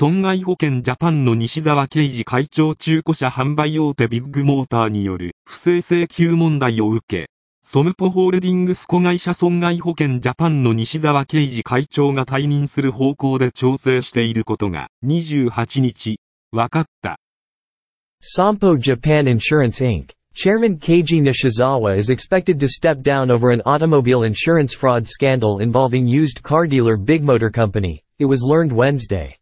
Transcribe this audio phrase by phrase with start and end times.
[0.00, 7.30] 損害保険ジャパンの西沢啓治会長中古車販売大手ビッグモーターによる不正請求問題を受け、
[7.62, 16.20] ソムポホールディングス子会社損害保険ジャパンの西沢啓治会長が退任する方向で調整していることが28日、
[16.52, 17.18] 分かった。
[18.22, 20.12] Sompo Japan Insurance Inc.
[20.32, 26.06] Chairman Keiji Nishizawa is expected to step down over an automobile insurance fraud scandal involving
[26.06, 29.34] used car dealer Big Motor Company, it was learned Wednesday.